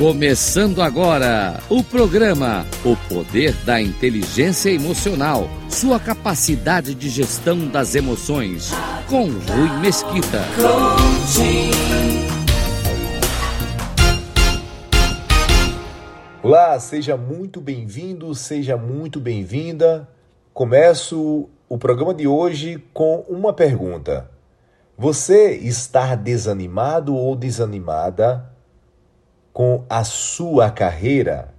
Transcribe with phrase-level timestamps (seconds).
[0.00, 5.46] Começando agora o programa O Poder da Inteligência Emocional.
[5.68, 8.70] Sua capacidade de gestão das emoções.
[9.10, 10.38] Com Rui Mesquita.
[16.42, 20.08] Olá, seja muito bem-vindo, seja muito bem-vinda.
[20.54, 24.30] Começo o programa de hoje com uma pergunta.
[24.96, 28.49] Você está desanimado ou desanimada
[29.52, 31.54] com a sua carreira?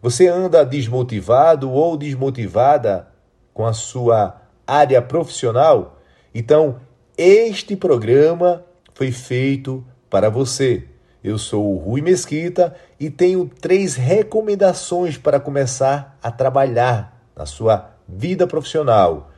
[0.00, 3.08] Você anda desmotivado ou desmotivada
[3.52, 5.98] com a sua área profissional?
[6.34, 6.80] Então,
[7.16, 10.84] este programa foi feito para você.
[11.22, 17.92] Eu sou o Rui Mesquita e tenho três recomendações para começar a trabalhar na sua
[18.06, 19.30] vida profissional.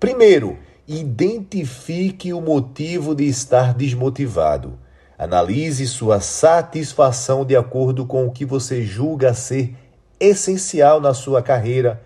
[0.00, 4.78] Primeiro, identifique o motivo de estar desmotivado.
[5.18, 9.74] Analise sua satisfação de acordo com o que você julga ser
[10.20, 12.00] essencial na sua carreira.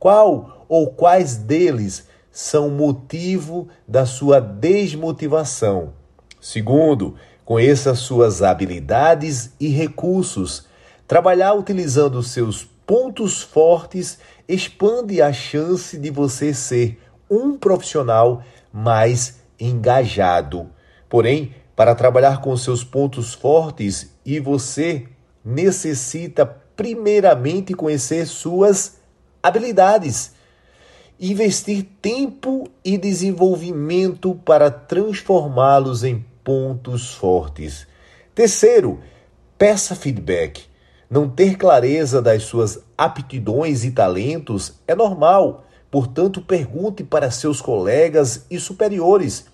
[0.00, 5.92] Qual ou quais deles são motivo da sua desmotivação?
[6.40, 10.66] Segundo, conheça suas habilidades e recursos.
[11.06, 17.00] Trabalhar utilizando seus pontos fortes expande a chance de você ser
[17.30, 20.68] um profissional mais engajado.
[21.08, 25.06] Porém, para trabalhar com seus pontos fortes e você
[25.44, 28.96] necessita primeiramente conhecer suas
[29.42, 30.32] habilidades,
[31.20, 37.86] investir tempo e desenvolvimento para transformá-los em pontos fortes.
[38.34, 39.00] Terceiro,
[39.58, 40.64] peça feedback.
[41.08, 48.44] Não ter clareza das suas aptidões e talentos é normal, portanto, pergunte para seus colegas
[48.50, 49.46] e superiores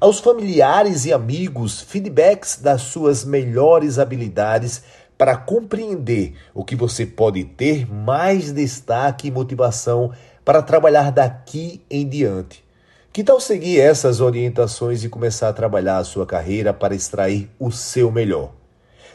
[0.00, 4.82] aos familiares e amigos feedbacks das suas melhores habilidades
[5.18, 10.12] para compreender o que você pode ter mais destaque e motivação
[10.44, 12.64] para trabalhar daqui em diante.
[13.12, 17.72] Que tal seguir essas orientações e começar a trabalhar a sua carreira para extrair o
[17.72, 18.52] seu melhor?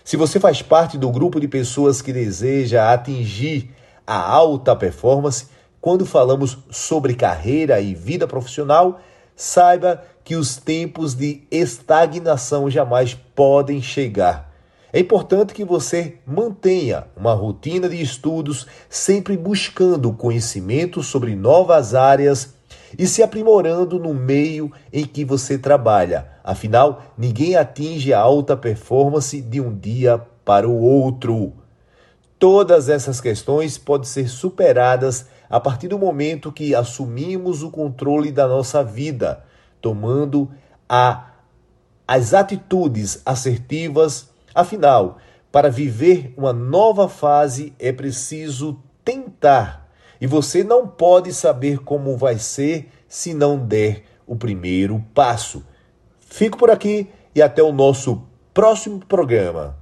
[0.04, 3.70] Se você faz parte do grupo de pessoas que deseja atingir
[4.06, 5.46] a alta performance,
[5.80, 9.00] quando falamos sobre carreira e vida profissional,
[9.42, 14.52] saiba que os tempos de estagnação jamais podem chegar.
[14.94, 22.54] É importante que você mantenha uma rotina de estudos, sempre buscando conhecimento sobre novas áreas
[22.96, 26.28] e se aprimorando no meio em que você trabalha.
[26.44, 31.61] Afinal, ninguém atinge a alta performance de um dia para o outro.
[32.42, 38.48] Todas essas questões podem ser superadas a partir do momento que assumimos o controle da
[38.48, 39.44] nossa vida
[39.80, 40.50] tomando
[40.90, 41.34] a,
[42.08, 44.32] as atitudes assertivas.
[44.56, 45.20] Afinal,
[45.52, 49.88] para viver uma nova fase é preciso tentar.
[50.20, 55.64] E você não pode saber como vai ser se não der o primeiro passo.
[56.22, 59.81] Fico por aqui e até o nosso próximo programa.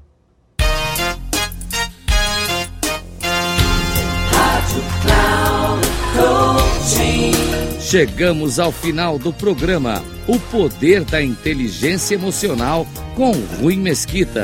[7.90, 12.86] Chegamos ao final do programa O Poder da Inteligência Emocional
[13.16, 14.44] com Rui Mesquita.